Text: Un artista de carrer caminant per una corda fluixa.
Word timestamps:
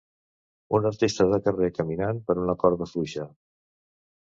Un 0.77 0.87
artista 0.91 1.27
de 1.33 1.39
carrer 1.49 1.69
caminant 1.81 2.23
per 2.31 2.39
una 2.47 2.57
corda 2.65 2.91
fluixa. 2.95 3.29